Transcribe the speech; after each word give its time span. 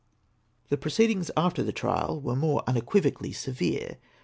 The 0.69 0.77
proceedings 0.79 1.29
after 1.37 1.61
the 1.61 1.71
trial 1.71 2.19
were 2.19 2.35
more 2.35 2.63
unequivocally 2.65 3.33
severe. 3.33 3.97